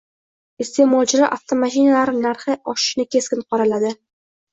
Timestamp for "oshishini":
2.73-3.07